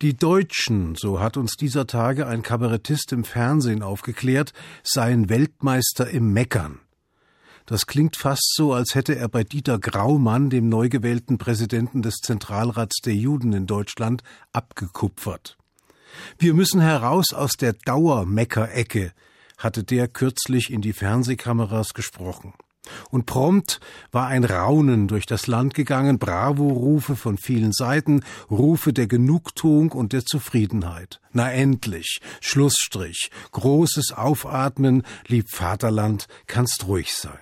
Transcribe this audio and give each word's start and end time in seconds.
Die 0.00 0.16
Deutschen, 0.16 0.94
so 0.94 1.18
hat 1.18 1.36
uns 1.36 1.56
dieser 1.56 1.88
Tage 1.88 2.28
ein 2.28 2.42
Kabarettist 2.42 3.10
im 3.10 3.24
Fernsehen 3.24 3.82
aufgeklärt, 3.82 4.52
seien 4.84 5.28
Weltmeister 5.28 6.08
im 6.08 6.32
Meckern. 6.32 6.78
Das 7.66 7.86
klingt 7.86 8.14
fast 8.14 8.54
so, 8.54 8.72
als 8.72 8.94
hätte 8.94 9.16
er 9.16 9.28
bei 9.28 9.42
Dieter 9.42 9.80
Graumann, 9.80 10.50
dem 10.50 10.68
neu 10.68 10.88
gewählten 10.88 11.36
Präsidenten 11.36 12.00
des 12.00 12.18
Zentralrats 12.22 13.00
der 13.04 13.16
Juden 13.16 13.52
in 13.52 13.66
Deutschland, 13.66 14.22
abgekupfert. 14.52 15.58
Wir 16.38 16.54
müssen 16.54 16.80
heraus 16.80 17.32
aus 17.32 17.54
der 17.54 17.72
Dauermeckerecke, 17.72 19.12
hatte 19.56 19.82
der 19.82 20.06
kürzlich 20.06 20.72
in 20.72 20.80
die 20.80 20.92
Fernsehkameras 20.92 21.92
gesprochen. 21.92 22.54
Und 23.10 23.26
prompt 23.26 23.80
war 24.12 24.26
ein 24.26 24.44
Raunen 24.44 25.08
durch 25.08 25.26
das 25.26 25.46
Land 25.46 25.74
gegangen, 25.74 26.18
Bravo-Rufe 26.18 27.16
von 27.16 27.38
vielen 27.38 27.72
Seiten, 27.72 28.22
Rufe 28.50 28.92
der 28.92 29.06
Genugtuung 29.06 29.92
und 29.92 30.12
der 30.12 30.24
Zufriedenheit. 30.24 31.20
Na 31.32 31.50
endlich, 31.50 32.20
Schlussstrich, 32.40 33.30
großes 33.52 34.12
Aufatmen, 34.12 35.02
lieb 35.26 35.50
Vaterland, 35.50 36.26
kannst 36.46 36.86
ruhig 36.86 37.14
sein. 37.14 37.38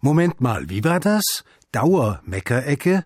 Moment 0.00 0.40
mal, 0.40 0.68
wie 0.68 0.84
war 0.84 1.00
das? 1.00 1.44
Dauermeckerecke? 1.72 3.04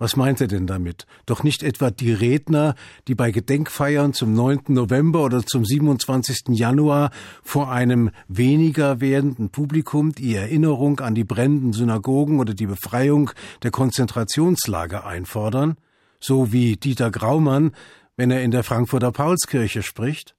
Was 0.00 0.16
meint 0.16 0.40
er 0.40 0.46
denn 0.46 0.66
damit? 0.66 1.06
Doch 1.26 1.42
nicht 1.42 1.62
etwa 1.62 1.90
die 1.90 2.14
Redner, 2.14 2.74
die 3.06 3.14
bei 3.14 3.30
Gedenkfeiern 3.32 4.14
zum 4.14 4.32
9. 4.32 4.62
November 4.68 5.22
oder 5.22 5.44
zum 5.44 5.66
27. 5.66 6.56
Januar 6.56 7.10
vor 7.42 7.70
einem 7.70 8.10
weniger 8.26 9.02
werdenden 9.02 9.50
Publikum 9.50 10.12
die 10.12 10.34
Erinnerung 10.34 11.00
an 11.00 11.14
die 11.14 11.24
brennenden 11.24 11.74
Synagogen 11.74 12.40
oder 12.40 12.54
die 12.54 12.64
Befreiung 12.64 13.30
der 13.62 13.72
Konzentrationslager 13.72 15.04
einfordern? 15.06 15.76
So 16.18 16.50
wie 16.50 16.76
Dieter 16.76 17.10
Graumann, 17.10 17.72
wenn 18.16 18.30
er 18.30 18.42
in 18.42 18.52
der 18.52 18.64
Frankfurter 18.64 19.12
Paulskirche 19.12 19.82
spricht? 19.82 20.34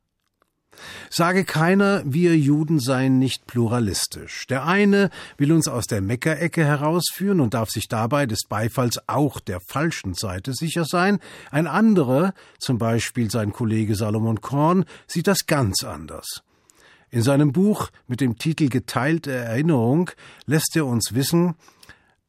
Sage 1.09 1.45
keiner, 1.45 2.01
wir 2.05 2.37
Juden 2.37 2.79
seien 2.79 3.19
nicht 3.19 3.47
pluralistisch. 3.47 4.47
Der 4.47 4.65
eine 4.65 5.09
will 5.37 5.51
uns 5.51 5.67
aus 5.67 5.87
der 5.87 6.01
Meckerecke 6.01 6.63
herausführen 6.63 7.39
und 7.39 7.53
darf 7.53 7.69
sich 7.69 7.87
dabei 7.87 8.25
des 8.25 8.41
Beifalls 8.47 8.99
auch 9.07 9.39
der 9.39 9.59
falschen 9.59 10.13
Seite 10.13 10.53
sicher 10.53 10.85
sein. 10.85 11.19
Ein 11.49 11.67
anderer, 11.67 12.33
zum 12.59 12.77
Beispiel 12.77 13.29
sein 13.29 13.51
Kollege 13.51 13.95
Salomon 13.95 14.41
Korn, 14.41 14.85
sieht 15.07 15.27
das 15.27 15.45
ganz 15.45 15.83
anders. 15.83 16.43
In 17.09 17.23
seinem 17.23 17.51
Buch 17.51 17.89
mit 18.07 18.21
dem 18.21 18.37
Titel 18.37 18.69
Geteilte 18.69 19.31
Erinnerung 19.31 20.11
lässt 20.45 20.75
er 20.77 20.85
uns 20.85 21.13
wissen, 21.13 21.55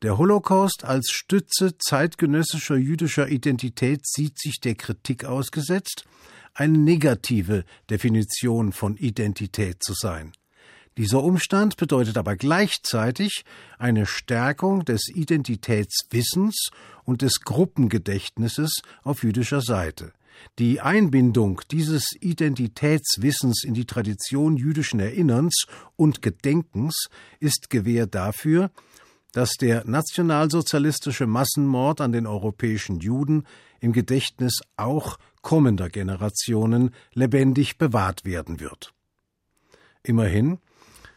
der 0.03 0.19
Holocaust 0.19 0.85
als 0.85 1.11
Stütze 1.13 1.79
zeitgenössischer 1.79 2.75
jüdischer 2.75 3.29
Identität 3.29 4.01
sieht 4.05 4.37
sich 4.37 4.59
der 4.59 4.75
Kritik 4.75 5.25
ausgesetzt, 5.25 6.05
eine 6.55 6.79
negative 6.79 7.65
Definition 7.91 8.73
von 8.73 8.97
Identität 8.97 9.83
zu 9.83 9.95
sein. 9.95 10.33
Dieser 10.99 11.23
Umstand 11.23 11.79
bedeutet 11.79 12.19
aber 12.19 12.37
gleichzeitig 12.37 13.45
eine 13.79 14.05
Stärkung 14.05 14.85
des 14.85 15.09
Identitätswissens 15.09 16.69
und 17.05 17.23
des 17.23 17.41
Gruppengedächtnisses 17.41 18.83
auf 19.03 19.23
jüdischer 19.23 19.63
Seite. 19.63 20.13
Die 20.59 20.81
Einbindung 20.81 21.63
dieses 21.71 22.11
Identitätswissens 22.21 23.65
in 23.65 23.75
die 23.75 23.87
Tradition 23.87 24.57
jüdischen 24.57 25.01
Erinnerns 25.01 25.65
und 25.97 26.21
Gedenkens 26.21 27.09
ist 27.41 27.71
Gewähr 27.71 28.07
dafür, 28.07 28.71
dass 29.33 29.53
der 29.55 29.85
nationalsozialistische 29.87 31.27
Massenmord 31.27 32.03
an 32.03 32.13
den 32.13 32.27
europäischen 32.27 33.01
Juden 33.01 33.45
im 33.83 33.93
Gedächtnis 33.93 34.61
auch 34.77 35.19
kommender 35.43 35.91
Generationen 35.91 36.95
lebendig 37.13 37.77
bewahrt 37.77 38.25
werden 38.25 38.61
wird. 38.61 38.95
Immerhin, 40.05 40.59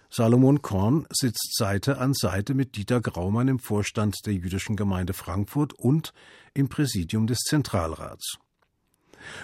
Salomon 0.09 0.61
Korn 0.61 1.05
sitzt 1.11 1.55
Seite 1.55 1.99
an 1.99 2.13
Seite 2.13 2.53
mit 2.53 2.75
Dieter 2.75 3.01
Graumann 3.01 3.47
im 3.47 3.59
Vorstand 3.59 4.15
der 4.25 4.33
jüdischen 4.33 4.75
Gemeinde 4.75 5.13
Frankfurt 5.13 5.73
und 5.73 6.13
im 6.53 6.67
Präsidium 6.67 7.27
des 7.27 7.39
Zentralrats. 7.39 8.37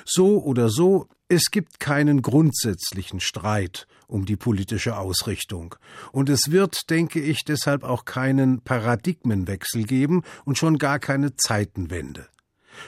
So 0.06 0.44
oder 0.44 0.70
so, 0.70 1.08
es 1.28 1.52
gibt 1.52 1.80
keinen 1.80 2.22
grundsätzlichen 2.22 3.20
Streit 3.20 3.88
um 4.08 4.26
die 4.26 4.36
politische 4.36 4.98
Ausrichtung, 4.98 5.76
und 6.12 6.30
es 6.30 6.52
wird, 6.52 6.90
denke 6.90 7.22
ich, 7.22 7.44
deshalb 7.48 7.84
auch 7.84 8.06
keinen 8.06 8.62
Paradigmenwechsel 8.62 9.84
geben 9.84 10.24
und 10.44 10.58
schon 10.58 10.78
gar 10.78 11.00
keine 11.00 11.36
Zeitenwende. 11.36 12.28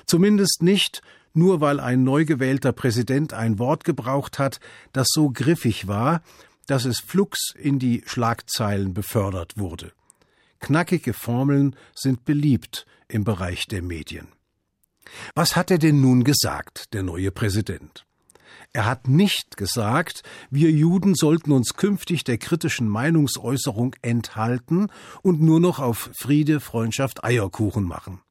Zumindest 0.06 0.62
nicht, 0.62 1.02
nur 1.34 1.62
weil 1.62 1.80
ein 1.80 2.04
neu 2.04 2.26
gewählter 2.26 2.72
Präsident 2.74 3.34
ein 3.34 3.60
Wort 3.60 3.84
gebraucht 3.84 4.40
hat, 4.40 4.60
das 4.92 5.08
so 5.12 5.30
griffig 5.30 5.88
war, 5.88 6.22
dass 6.68 6.86
es 6.86 7.00
flugs 7.00 7.54
in 7.56 7.80
die 7.80 8.04
Schlagzeilen 8.06 8.94
befördert 8.94 9.58
wurde. 9.58 9.92
Knackige 10.60 11.14
Formeln 11.14 11.76
sind 11.94 12.24
beliebt 12.24 12.86
im 13.08 13.24
Bereich 13.24 13.68
der 13.68 13.82
Medien. 13.82 14.28
Was 15.36 15.56
hat 15.56 15.72
er 15.72 15.78
denn 15.78 16.00
nun 16.00 16.24
gesagt, 16.24 16.94
der 16.94 17.04
neue 17.04 17.32
Präsident? 17.32 18.06
Er 18.76 18.86
hat 18.86 19.08
nicht 19.08 19.56
gesagt, 19.56 20.24
wir 20.50 20.72
Juden 20.72 21.14
sollten 21.14 21.52
uns 21.52 21.76
künftig 21.76 22.24
der 22.24 22.40
kritischen 22.40 22.88
Meinungsäußerung 22.88 23.96
enthalten 24.02 24.88
und 25.22 25.42
nur 25.42 25.60
noch 25.60 25.78
auf 25.78 26.10
Friede, 26.18 26.60
Freundschaft, 26.60 27.24
Eierkuchen 27.24 27.84
machen. 27.84 28.22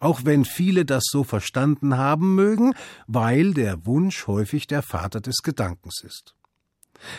Auch 0.00 0.24
wenn 0.24 0.44
viele 0.44 0.84
das 0.84 1.04
so 1.06 1.24
verstanden 1.24 1.96
haben 1.96 2.34
mögen, 2.34 2.74
weil 3.06 3.54
der 3.54 3.86
Wunsch 3.86 4.26
häufig 4.26 4.66
der 4.66 4.82
Vater 4.82 5.20
des 5.20 5.38
Gedankens 5.42 6.02
ist. 6.04 6.34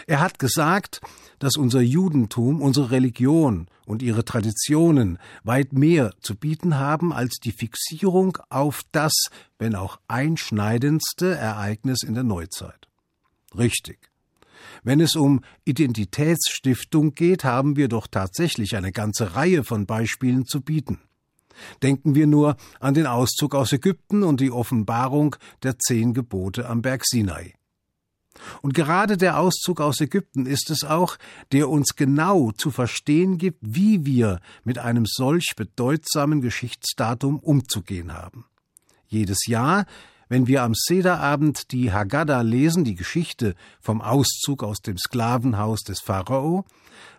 Er 0.07 0.19
hat 0.19 0.39
gesagt, 0.39 1.01
dass 1.39 1.57
unser 1.57 1.81
Judentum, 1.81 2.61
unsere 2.61 2.91
Religion 2.91 3.67
und 3.85 4.01
ihre 4.01 4.25
Traditionen 4.25 5.19
weit 5.43 5.73
mehr 5.73 6.11
zu 6.21 6.35
bieten 6.35 6.77
haben 6.77 7.13
als 7.13 7.37
die 7.43 7.51
Fixierung 7.51 8.37
auf 8.49 8.81
das, 8.91 9.13
wenn 9.59 9.75
auch 9.75 9.99
einschneidendste 10.07 11.35
Ereignis 11.35 12.03
in 12.03 12.13
der 12.13 12.23
Neuzeit. 12.23 12.87
Richtig. 13.55 14.09
Wenn 14.83 14.99
es 14.99 15.15
um 15.15 15.41
Identitätsstiftung 15.65 17.13
geht, 17.13 17.43
haben 17.43 17.75
wir 17.75 17.87
doch 17.87 18.07
tatsächlich 18.07 18.75
eine 18.75 18.91
ganze 18.91 19.35
Reihe 19.35 19.63
von 19.63 19.85
Beispielen 19.85 20.45
zu 20.45 20.61
bieten. 20.61 20.99
Denken 21.83 22.15
wir 22.15 22.27
nur 22.27 22.57
an 22.79 22.93
den 22.93 23.07
Auszug 23.07 23.55
aus 23.55 23.73
Ägypten 23.73 24.23
und 24.23 24.39
die 24.39 24.51
Offenbarung 24.51 25.35
der 25.63 25.77
zehn 25.79 26.13
Gebote 26.13 26.67
am 26.67 26.81
Berg 26.81 27.03
Sinai. 27.05 27.53
Und 28.61 28.73
gerade 28.73 29.17
der 29.17 29.39
Auszug 29.39 29.79
aus 29.79 30.01
Ägypten 30.01 30.45
ist 30.45 30.69
es 30.69 30.83
auch, 30.83 31.17
der 31.51 31.69
uns 31.69 31.95
genau 31.95 32.51
zu 32.51 32.71
verstehen 32.71 33.37
gibt, 33.37 33.59
wie 33.61 34.05
wir 34.05 34.39
mit 34.63 34.77
einem 34.77 35.05
solch 35.05 35.53
bedeutsamen 35.55 36.41
Geschichtsdatum 36.41 37.39
umzugehen 37.39 38.13
haben. 38.13 38.45
Jedes 39.07 39.45
Jahr, 39.47 39.85
wenn 40.27 40.47
wir 40.47 40.63
am 40.63 40.73
Sederabend 40.75 41.71
die 41.71 41.93
Haggadah 41.93 42.41
lesen, 42.41 42.83
die 42.83 42.95
Geschichte 42.95 43.55
vom 43.79 44.01
Auszug 44.01 44.63
aus 44.63 44.79
dem 44.79 44.97
Sklavenhaus 44.97 45.81
des 45.81 46.01
Pharao, 46.01 46.65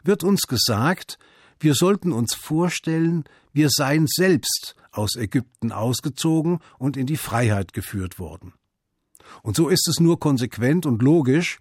wird 0.02 0.24
uns 0.24 0.42
gesagt, 0.42 1.18
wir 1.58 1.74
sollten 1.74 2.12
uns 2.12 2.34
vorstellen, 2.34 3.24
wir 3.52 3.68
seien 3.70 4.06
selbst 4.06 4.74
aus 4.92 5.16
Ägypten 5.16 5.72
ausgezogen 5.72 6.60
und 6.78 6.96
in 6.96 7.06
die 7.06 7.16
Freiheit 7.16 7.72
geführt 7.72 8.18
worden. 8.18 8.52
Und 9.42 9.56
so 9.56 9.68
ist 9.68 9.88
es 9.88 10.00
nur 10.00 10.18
konsequent 10.18 10.86
und 10.86 11.02
logisch, 11.02 11.58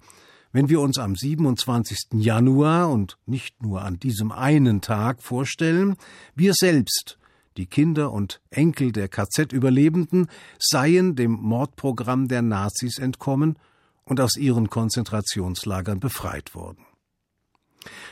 wenn 0.52 0.70
wir 0.70 0.80
uns 0.80 0.98
am 0.98 1.16
27. 1.16 2.14
Januar 2.14 2.90
und 2.90 3.18
nicht 3.26 3.62
nur 3.62 3.82
an 3.82 4.00
diesem 4.00 4.32
einen 4.32 4.82
Tag 4.82 5.22
vorstellen, 5.22 5.98
wir 6.34 6.54
selbst, 6.54 7.18
die 7.58 7.66
Kinder 7.66 8.12
und 8.12 8.42
Enkel 8.50 8.92
der 8.92 9.10
KZ-Überlebenden, 9.10 10.28
seien 10.60 11.16
dem 11.16 11.32
Mordprogramm 11.32 12.28
der 12.28 12.42
Nazis 12.42 13.00
entkommen 13.00 13.58
und 14.06 14.22
aus 14.22 14.38
ihren 14.38 14.70
Konzentrationslagern 14.70 16.00
befreit 16.00 16.56
worden. 16.56 16.86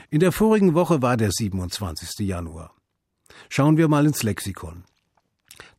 In 0.10 0.20
der 0.20 0.32
vorigen 0.32 0.74
Woche 0.74 1.02
war 1.02 1.18
der 1.18 1.32
27. 1.32 2.28
Januar. 2.28 2.74
Schauen 3.50 3.78
wir 3.78 3.88
mal 3.88 4.06
ins 4.06 4.24
Lexikon. 4.24 4.84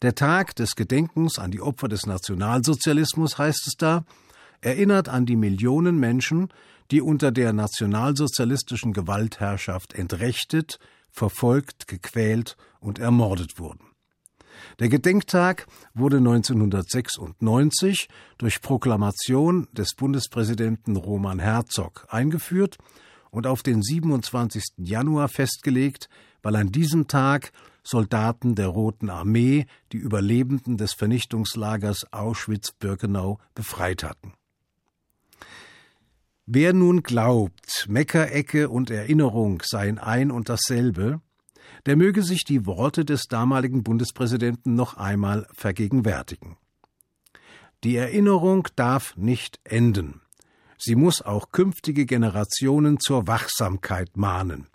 Der 0.02 0.14
Tag 0.14 0.54
des 0.56 0.76
Gedenkens 0.76 1.38
an 1.38 1.50
die 1.50 1.60
Opfer 1.60 1.88
des 1.88 2.06
Nationalsozialismus 2.06 3.38
heißt 3.38 3.66
es 3.66 3.74
da, 3.76 4.04
erinnert 4.60 5.08
an 5.08 5.26
die 5.26 5.36
Millionen 5.36 5.98
Menschen, 5.98 6.48
die 6.90 7.00
unter 7.00 7.32
der 7.32 7.52
nationalsozialistischen 7.52 8.92
Gewaltherrschaft 8.92 9.94
entrechtet, 9.94 10.78
verfolgt, 11.10 11.86
gequält 11.88 12.56
und 12.80 12.98
ermordet 12.98 13.58
wurden. 13.58 13.86
Der 14.78 14.88
Gedenktag 14.88 15.66
wurde 15.94 16.18
1996 16.18 18.08
durch 18.38 18.60
Proklamation 18.60 19.68
des 19.72 19.94
Bundespräsidenten 19.94 20.96
Roman 20.96 21.38
Herzog 21.38 22.06
eingeführt 22.08 22.78
und 23.34 23.48
auf 23.48 23.62
den 23.62 23.82
27. 23.82 24.62
Januar 24.76 25.28
festgelegt, 25.28 26.08
weil 26.42 26.54
an 26.56 26.70
diesem 26.70 27.08
Tag 27.08 27.52
Soldaten 27.82 28.54
der 28.54 28.68
Roten 28.68 29.10
Armee, 29.10 29.66
die 29.92 29.98
Überlebenden 29.98 30.76
des 30.76 30.94
Vernichtungslagers 30.94 32.12
Auschwitz-Birkenau 32.12 33.38
befreit 33.54 34.04
hatten. 34.04 34.32
Wer 36.46 36.72
nun 36.72 37.02
glaubt, 37.02 37.86
Meckerecke 37.88 38.68
und 38.68 38.90
Erinnerung 38.90 39.62
seien 39.64 39.98
ein 39.98 40.30
und 40.30 40.48
dasselbe, 40.48 41.20
der 41.86 41.96
möge 41.96 42.22
sich 42.22 42.44
die 42.44 42.66
Worte 42.66 43.04
des 43.04 43.24
damaligen 43.24 43.82
Bundespräsidenten 43.82 44.74
noch 44.74 44.96
einmal 44.96 45.46
vergegenwärtigen. 45.52 46.56
Die 47.82 47.96
Erinnerung 47.96 48.68
darf 48.76 49.16
nicht 49.16 49.58
enden. 49.64 50.20
Sie 50.86 50.96
muss 50.96 51.22
auch 51.22 51.50
künftige 51.50 52.04
Generationen 52.04 53.00
zur 53.00 53.26
Wachsamkeit 53.26 54.18
mahnen. 54.18 54.66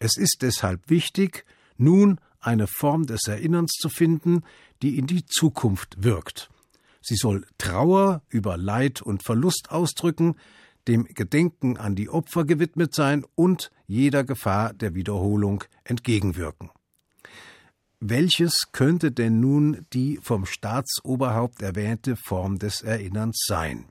Es 0.00 0.16
ist 0.16 0.38
deshalb 0.42 0.90
wichtig, 0.90 1.44
nun 1.76 2.20
eine 2.40 2.66
Form 2.66 3.06
des 3.06 3.20
Erinnerns 3.28 3.70
zu 3.80 3.88
finden, 3.88 4.42
die 4.82 4.98
in 4.98 5.06
die 5.06 5.24
Zukunft 5.26 6.02
wirkt. 6.02 6.50
Sie 7.00 7.14
soll 7.14 7.46
Trauer 7.56 8.22
über 8.28 8.56
Leid 8.56 9.00
und 9.00 9.22
Verlust 9.22 9.70
ausdrücken, 9.70 10.34
dem 10.88 11.04
Gedenken 11.04 11.76
an 11.76 11.94
die 11.94 12.08
Opfer 12.08 12.44
gewidmet 12.44 12.92
sein 12.92 13.24
und 13.36 13.70
jeder 13.86 14.24
Gefahr 14.24 14.74
der 14.74 14.96
Wiederholung 14.96 15.62
entgegenwirken. 15.84 16.70
Welches 18.00 18.72
könnte 18.72 19.12
denn 19.12 19.38
nun 19.38 19.86
die 19.92 20.18
vom 20.20 20.46
Staatsoberhaupt 20.46 21.62
erwähnte 21.62 22.16
Form 22.16 22.58
des 22.58 22.82
Erinnerns 22.82 23.44
sein? 23.46 23.86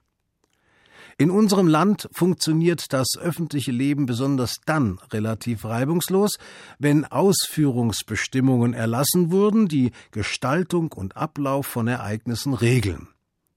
In 1.19 1.31
unserem 1.31 1.67
Land 1.67 2.07
funktioniert 2.11 2.93
das 2.93 3.17
öffentliche 3.19 3.71
Leben 3.71 4.05
besonders 4.05 4.57
dann 4.67 4.99
relativ 5.11 5.65
reibungslos, 5.65 6.37
wenn 6.77 7.05
Ausführungsbestimmungen 7.05 8.75
erlassen 8.75 9.31
wurden, 9.31 9.67
die 9.67 9.93
Gestaltung 10.11 10.91
und 10.91 11.17
Ablauf 11.17 11.65
von 11.65 11.87
Ereignissen 11.87 12.53
regeln. 12.53 13.07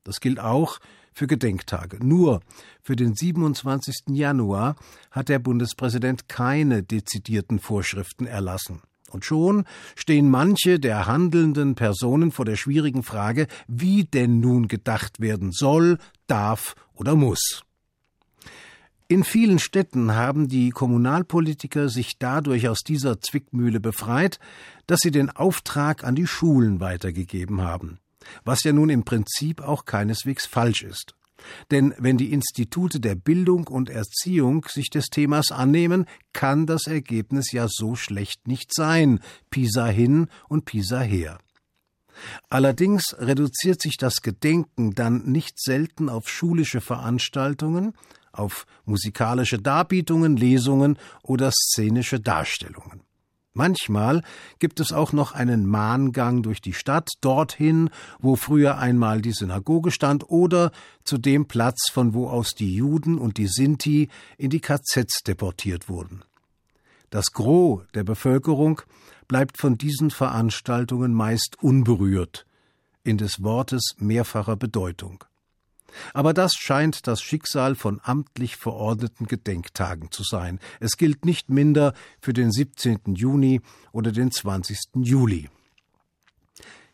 Das 0.05 0.21
gilt 0.21 0.41
auch 0.41 0.79
für 1.13 1.27
Gedenktage. 1.27 1.99
Nur 2.03 2.41
für 2.81 2.97
den 2.97 3.15
27. 3.15 3.95
Januar 4.09 4.77
hat 5.11 5.29
der 5.29 5.39
Bundespräsident 5.39 6.31
keine 6.31 6.83
dezidierten 6.83 7.59
Vorschriften 7.59 8.25
erlassen. 8.25 8.81
Und 9.11 9.25
schon 9.25 9.65
stehen 9.97 10.31
manche 10.31 10.79
der 10.79 11.07
handelnden 11.07 11.75
Personen 11.75 12.31
vor 12.31 12.45
der 12.45 12.57
schwierigen 12.57 13.03
Frage, 13.03 13.49
wie 13.67 14.05
denn 14.05 14.41
nun 14.41 14.69
gedacht 14.69 15.21
werden 15.21 15.51
soll, 15.53 15.99
darf 16.31 16.75
oder 16.95 17.17
muss. 17.17 17.63
In 19.09 19.25
vielen 19.25 19.59
Städten 19.59 20.15
haben 20.15 20.47
die 20.47 20.71
Kommunalpolitiker 20.71 21.89
sich 21.89 22.19
dadurch 22.19 22.69
aus 22.69 22.81
dieser 22.87 23.21
Zwickmühle 23.21 23.81
befreit, 23.81 24.39
dass 24.87 25.01
sie 25.01 25.11
den 25.11 25.31
Auftrag 25.31 26.05
an 26.05 26.15
die 26.15 26.29
Schulen 26.29 26.79
weitergegeben 26.79 27.63
haben 27.63 27.99
was 28.45 28.63
ja 28.65 28.73
nun 28.73 28.91
im 28.91 29.05
Prinzip 29.05 29.61
auch 29.61 29.85
keineswegs 29.85 30.47
falsch 30.47 30.83
ist. 30.83 31.15
Denn 31.71 31.95
wenn 31.97 32.19
die 32.19 32.33
Institute 32.33 33.01
der 33.01 33.15
Bildung 33.15 33.67
und 33.67 33.89
Erziehung 33.89 34.67
sich 34.69 34.91
des 34.91 35.07
Themas 35.07 35.51
annehmen, 35.51 36.05
kann 36.35 36.67
das 36.67 36.87
Ergebnis 36.87 37.53
ja 37.53 37.67
so 37.69 37.95
schlecht 37.95 38.47
nicht 38.47 38.75
sein, 38.75 39.21
Pisa 39.49 39.87
hin 39.87 40.29
und 40.49 40.67
Pisa 40.67 41.01
her. 41.01 41.39
Allerdings 42.49 43.15
reduziert 43.19 43.81
sich 43.81 43.97
das 43.97 44.23
Gedenken 44.23 44.95
dann 44.95 45.25
nicht 45.25 45.61
selten 45.61 46.09
auf 46.09 46.29
schulische 46.29 46.81
Veranstaltungen, 46.81 47.95
auf 48.33 48.67
musikalische 48.85 49.59
Darbietungen, 49.59 50.37
Lesungen 50.37 50.99
oder 51.23 51.51
szenische 51.51 52.21
Darstellungen. 52.21 53.03
Manchmal 53.53 54.23
gibt 54.61 54.79
es 54.79 54.93
auch 54.93 55.13
noch 55.13 55.33
einen 55.33 55.67
Mahngang 55.67 56.43
durch 56.43 56.61
die 56.61 56.73
Stadt, 56.73 57.09
dorthin, 57.21 57.91
wo 58.21 58.37
früher 58.37 58.79
einmal 58.79 59.23
die 59.23 59.33
Synagoge 59.33 59.91
stand, 59.91 60.31
oder 60.31 60.71
zu 61.03 61.19
dem 61.19 61.47
Platz, 61.47 61.91
von 61.91 62.15
wo 62.15 62.29
aus 62.29 62.55
die 62.55 62.77
Juden 62.77 63.19
und 63.19 63.39
die 63.39 63.49
Sinti 63.49 64.09
in 64.39 64.51
die 64.51 64.61
KZs 64.61 65.25
deportiert 65.27 65.89
wurden. 65.89 66.23
Das 67.11 67.33
Gros 67.33 67.83
der 67.93 68.05
Bevölkerung 68.05 68.83
bleibt 69.31 69.59
von 69.59 69.79
diesen 69.79 70.11
Veranstaltungen 70.11 71.15
meist 71.15 71.57
unberührt, 71.63 72.47
in 73.05 73.17
des 73.17 73.45
Wortes 73.45 73.95
mehrfacher 73.97 74.57
Bedeutung. 74.57 75.23
Aber 76.13 76.35
das 76.35 76.55
scheint 76.55 77.07
das 77.07 77.23
Schicksal 77.23 77.77
von 77.77 78.01
amtlich 78.03 78.57
verordneten 78.57 79.29
Gedenktagen 79.29 80.11
zu 80.11 80.25
sein. 80.25 80.59
Es 80.81 80.97
gilt 80.97 81.25
nicht 81.25 81.49
minder 81.49 81.95
für 82.21 82.33
den 82.33 82.51
17. 82.51 83.15
Juni 83.15 83.61
oder 83.93 84.11
den 84.11 84.33
20. 84.33 84.77
Juli. 84.97 85.49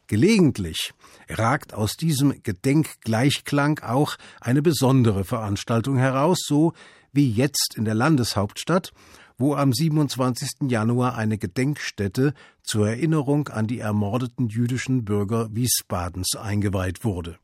Gelegentlich 0.07 0.93
ragt 1.31 1.73
aus 1.73 1.97
diesem 1.97 2.43
Gedenkgleichklang 2.43 3.79
auch 3.79 4.17
eine 4.43 4.61
besondere 4.61 5.25
Veranstaltung 5.25 5.97
heraus, 5.97 6.45
so 6.47 6.75
wie 7.15 7.33
jetzt 7.33 7.77
in 7.79 7.87
der 7.87 7.95
Landeshauptstadt, 7.95 8.93
wo 9.39 9.55
am 9.55 9.73
27. 9.73 10.71
Januar 10.71 11.17
eine 11.17 11.39
Gedenkstätte 11.39 12.35
zur 12.63 12.89
Erinnerung 12.89 13.49
an 13.49 13.67
die 13.67 13.81
ermordeten 13.81 14.49
jüdischen 14.49 15.05
Bürger 15.05 15.49
Wiesbadens 15.55 16.37
eingeweiht 16.37 17.05
wurde 17.05 17.39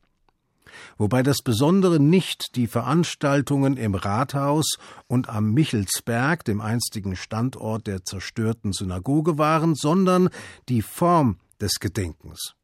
wobei 0.97 1.23
das 1.23 1.41
Besondere 1.43 1.99
nicht 1.99 2.55
die 2.55 2.67
Veranstaltungen 2.67 3.77
im 3.77 3.95
Rathaus 3.95 4.77
und 5.07 5.29
am 5.29 5.53
Michelsberg, 5.53 6.43
dem 6.45 6.61
einstigen 6.61 7.15
Standort 7.15 7.87
der 7.87 8.03
zerstörten 8.03 8.73
Synagoge 8.73 9.37
waren, 9.37 9.75
sondern 9.75 10.29
die 10.69 10.81
Form 10.81 11.37
des 11.61 11.79
Gedenkens. 11.79 12.55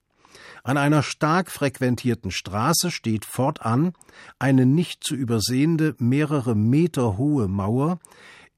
An 0.64 0.78
einer 0.78 1.04
stark 1.04 1.52
frequentierten 1.52 2.32
Straße 2.32 2.92
steht 2.92 3.26
fortan 3.26 3.94
eine 4.40 4.66
nicht 4.66 5.04
zu 5.04 5.16
übersehende 5.16 5.96
mehrere 6.00 6.56
Meter 6.56 7.18
hohe 7.18 7.48
Mauer, 7.48 8.00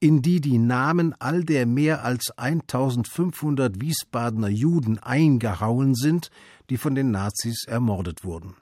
in 0.02 0.24
die 0.24 0.42
die 0.42 0.58
Namen 0.58 1.16
all 1.20 1.44
der 1.44 1.68
mehr 1.68 2.04
als 2.04 2.32
1500 2.36 3.80
Wiesbadener 3.80 4.50
Juden 4.50 4.98
eingehauen 4.98 5.94
sind, 5.94 6.32
die 6.70 6.78
von 6.78 6.96
den 6.96 7.12
Nazis 7.12 7.66
ermordet 7.68 8.26
wurden. 8.26 8.56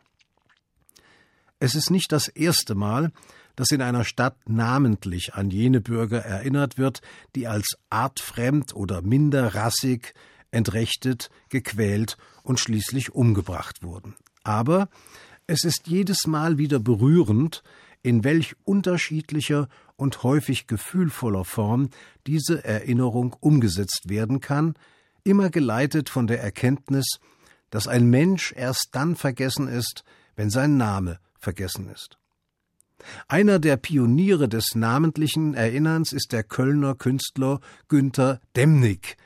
Es 1.58 1.76
ist 1.76 1.92
nicht 1.92 2.12
das 2.12 2.28
erste 2.28 2.76
Mal, 2.76 3.12
dass 3.56 3.72
in 3.72 3.82
einer 3.82 4.04
Stadt 4.04 4.38
namentlich 4.50 5.34
an 5.34 5.50
jene 5.50 5.80
Bürger 5.80 6.20
erinnert 6.20 6.78
wird, 6.78 7.02
die 7.36 7.48
als 7.48 7.78
artfremd 7.90 8.76
oder 8.76 9.02
minderrassig 9.02 10.14
entrechtet, 10.52 11.30
gequält 11.48 12.18
und 12.44 12.60
schließlich 12.60 13.14
umgebracht 13.16 13.82
wurden. 13.82 14.16
Aber 14.44 14.90
es 15.48 15.64
ist 15.64 15.88
jedes 15.88 16.28
Mal 16.28 16.58
wieder 16.58 16.80
berührend, 16.80 17.64
in 18.02 18.24
welch 18.24 18.56
unterschiedlicher 18.64 19.68
und 19.96 20.24
häufig 20.24 20.68
gefühlvoller 20.68 21.46
Form 21.46 21.90
diese 22.26 22.64
Erinnerung 22.64 23.36
umgesetzt 23.40 24.04
werden 24.08 24.40
kann, 24.40 24.76
immer 25.24 25.50
geleitet 25.50 26.10
von 26.10 26.28
der 26.28 26.42
Erkenntnis, 26.42 27.20
dass 27.70 27.88
ein 27.88 28.10
Mensch 28.10 28.54
erst 28.56 28.90
dann 28.94 29.16
vergessen 29.16 29.68
ist, 29.68 30.04
wenn 30.36 30.50
sein 30.50 30.78
Name 30.78 31.20
vergessen 31.38 31.90
ist. 31.90 32.18
Einer 33.28 33.60
der 33.60 33.78
Pioniere 33.78 34.50
des 34.50 34.76
namentlichen 34.76 35.54
Erinnerns 35.54 36.12
ist 36.12 36.32
der 36.32 36.44
Kölner 36.44 36.96
Künstler 36.96 37.60
Günther 37.88 38.42
Demnig, 38.56 39.18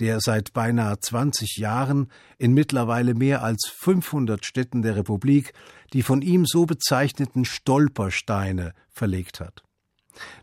der 0.00 0.20
seit 0.20 0.52
beinahe 0.52 0.98
20 0.98 1.58
Jahren 1.58 2.10
in 2.38 2.52
mittlerweile 2.52 3.14
mehr 3.14 3.42
als 3.42 3.70
500 3.78 4.44
Städten 4.44 4.82
der 4.82 4.96
Republik 4.96 5.52
die 5.92 6.02
von 6.02 6.22
ihm 6.22 6.46
so 6.46 6.66
bezeichneten 6.66 7.44
Stolpersteine 7.44 8.74
verlegt 8.90 9.40
hat. 9.40 9.62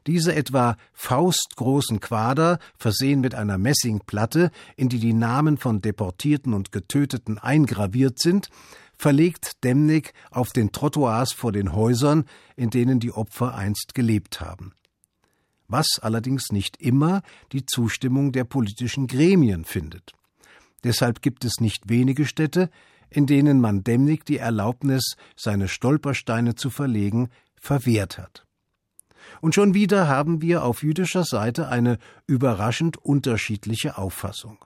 Diese 0.08 0.34
etwa 0.34 0.78
faustgroßen 0.94 2.00
Quader, 2.00 2.60
versehen 2.78 3.20
mit 3.20 3.36
einer 3.36 3.58
Messingplatte, 3.58 4.52
in 4.76 4.90
die 4.90 5.00
die 5.00 5.14
Namen 5.14 5.58
von 5.58 5.82
Deportierten 5.82 6.54
und 6.54 6.72
Getöteten 6.72 7.38
eingraviert 7.38 8.20
sind, 8.20 8.50
verlegt 8.98 9.64
Demnig 9.64 10.14
auf 10.32 10.52
den 10.54 10.72
Trottoirs 10.72 11.34
vor 11.34 11.52
den 11.52 11.74
Häusern, 11.74 12.26
in 12.56 12.70
denen 12.70 13.00
die 13.00 13.12
Opfer 13.12 13.56
einst 13.56 13.94
gelebt 13.94 14.42
haben. 14.42 14.74
Was 15.68 16.00
allerdings 16.02 16.52
nicht 16.52 16.78
immer 16.78 17.22
die 17.52 17.66
Zustimmung 17.66 18.32
der 18.32 18.46
politischen 18.46 19.08
Gremien 19.08 19.66
findet. 19.66 20.14
Deshalb 20.84 21.22
gibt 21.22 21.44
es 21.44 21.60
nicht 21.60 21.90
wenige 21.90 22.26
Städte, 22.26 22.70
in 23.10 23.26
denen 23.26 23.60
man 23.60 23.84
Demnig 23.84 24.26
die 24.26 24.38
Erlaubnis, 24.38 25.16
seine 25.36 25.68
Stolpersteine 25.68 26.56
zu 26.56 26.70
verlegen, 26.70 27.30
verwehrt 27.56 28.18
hat. 28.18 28.46
Und 29.42 29.56
schon 29.56 29.74
wieder 29.74 30.08
haben 30.08 30.42
wir 30.42 30.64
auf 30.64 30.84
jüdischer 30.84 31.24
Seite 31.24 31.68
eine 31.68 31.98
überraschend 32.28 32.98
unterschiedliche 32.98 33.98
Auffassung. 33.98 34.64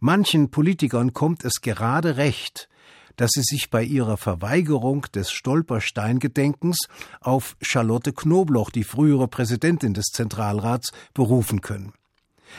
Manchen 0.00 0.50
Politikern 0.50 1.12
kommt 1.12 1.44
es 1.44 1.60
gerade 1.62 2.16
recht, 2.16 2.68
dass 3.16 3.30
sie 3.32 3.42
sich 3.42 3.70
bei 3.70 3.82
ihrer 3.82 4.16
Verweigerung 4.16 5.02
des 5.14 5.30
Stolpersteingedenkens 5.30 6.88
auf 7.20 7.56
Charlotte 7.60 8.12
Knobloch, 8.12 8.70
die 8.70 8.84
frühere 8.84 9.28
Präsidentin 9.28 9.94
des 9.94 10.06
Zentralrats, 10.06 10.92
berufen 11.12 11.60
können. 11.60 11.92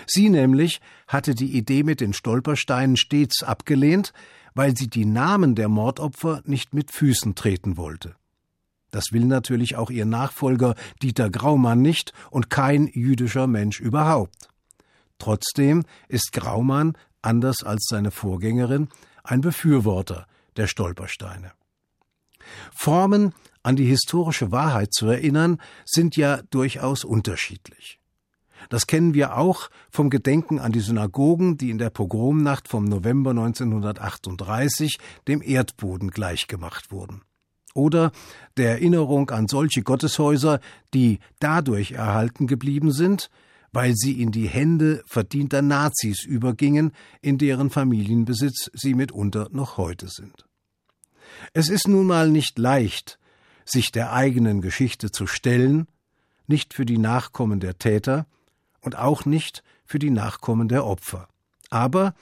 Sie 0.07 0.29
nämlich 0.29 0.81
hatte 1.07 1.35
die 1.35 1.55
Idee 1.55 1.83
mit 1.83 2.01
den 2.01 2.13
Stolpersteinen 2.13 2.97
stets 2.97 3.43
abgelehnt, 3.43 4.13
weil 4.53 4.75
sie 4.75 4.87
die 4.87 5.05
Namen 5.05 5.55
der 5.55 5.69
Mordopfer 5.69 6.41
nicht 6.45 6.73
mit 6.73 6.91
Füßen 6.91 7.35
treten 7.35 7.77
wollte. 7.77 8.15
Das 8.91 9.11
will 9.11 9.25
natürlich 9.25 9.75
auch 9.75 9.89
ihr 9.89 10.05
Nachfolger 10.05 10.75
Dieter 11.01 11.29
Graumann 11.29 11.81
nicht 11.81 12.13
und 12.31 12.49
kein 12.49 12.87
jüdischer 12.87 13.47
Mensch 13.47 13.81
überhaupt. 13.81 14.47
Trotzdem 15.17 15.83
ist 16.07 16.31
Graumann, 16.31 16.97
anders 17.21 17.63
als 17.63 17.87
seine 17.89 18.11
Vorgängerin, 18.11 18.87
ein 19.23 19.41
Befürworter 19.41 20.27
der 20.57 20.67
Stolpersteine. 20.67 21.51
Formen, 22.73 23.33
an 23.63 23.75
die 23.75 23.85
historische 23.85 24.51
Wahrheit 24.51 24.93
zu 24.93 25.07
erinnern, 25.07 25.59
sind 25.85 26.15
ja 26.15 26.41
durchaus 26.51 27.03
unterschiedlich. 27.03 27.99
Das 28.69 28.87
kennen 28.87 29.13
wir 29.13 29.37
auch 29.37 29.69
vom 29.91 30.09
Gedenken 30.09 30.59
an 30.59 30.71
die 30.71 30.79
Synagogen, 30.79 31.57
die 31.57 31.69
in 31.69 31.77
der 31.77 31.89
Pogromnacht 31.89 32.67
vom 32.67 32.85
November 32.85 33.31
1938 33.31 34.97
dem 35.27 35.41
Erdboden 35.41 36.09
gleichgemacht 36.09 36.91
wurden. 36.91 37.21
Oder 37.73 38.11
der 38.57 38.71
Erinnerung 38.71 39.29
an 39.31 39.47
solche 39.47 39.83
Gotteshäuser, 39.83 40.61
die 40.93 41.19
dadurch 41.39 41.91
erhalten 41.91 42.47
geblieben 42.47 42.91
sind, 42.91 43.29
weil 43.75 43.93
sie 43.95 44.21
in 44.21 44.31
die 44.31 44.47
Hände 44.47 45.03
verdienter 45.05 45.61
Nazis 45.61 46.23
übergingen, 46.23 46.93
in 47.21 47.37
deren 47.37 47.69
Familienbesitz 47.69 48.71
sie 48.73 48.93
mitunter 48.93 49.49
noch 49.51 49.77
heute 49.77 50.07
sind. 50.07 50.45
Es 51.53 51.69
ist 51.69 51.87
nun 51.87 52.07
mal 52.07 52.29
nicht 52.29 52.57
leicht, 52.57 53.19
sich 53.65 53.91
der 53.91 54.13
eigenen 54.13 54.61
Geschichte 54.61 55.11
zu 55.11 55.27
stellen, 55.27 55.87
nicht 56.47 56.73
für 56.73 56.85
die 56.85 56.97
Nachkommen 56.97 57.59
der 57.59 57.77
Täter 57.77 58.27
und 58.79 58.95
auch 58.95 59.25
nicht 59.25 59.61
für 59.85 59.99
die 59.99 60.11
Nachkommen 60.11 60.69
der 60.69 60.85
Opfer. 60.85 61.27
Aber 61.69 62.15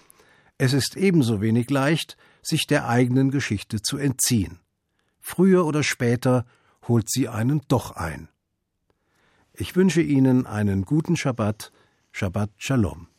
es 0.57 0.74
ist 0.74 0.98
ebenso 0.98 1.39
wenig 1.39 1.69
leicht, 1.69 2.17
sich 2.41 2.65
der 2.65 2.88
eigenen 2.88 3.29
Geschichte 3.29 3.81
zu 3.81 3.98
entziehen. 3.98 4.60
Früher 5.19 5.65
oder 5.65 5.83
später 5.83 6.45
holt 6.88 7.10
sie 7.10 7.29
einen 7.29 7.62
doch 7.67 7.91
ein. 7.91 8.29
Ich 9.55 9.75
wünsche 9.75 10.01
Ihnen 10.01 10.48
einen 10.48 10.83
guten 10.83 11.15
Schabbat, 11.15 11.72
Shabbat 12.12 12.50
Shalom. 12.57 13.12